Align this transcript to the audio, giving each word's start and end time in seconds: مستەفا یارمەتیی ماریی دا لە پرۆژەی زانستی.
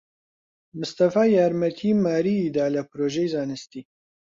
مستەفا 0.79 1.23
یارمەتیی 1.37 1.99
ماریی 2.03 2.53
دا 2.57 2.65
لە 2.75 2.81
پرۆژەی 2.89 3.31
زانستی. 3.33 3.81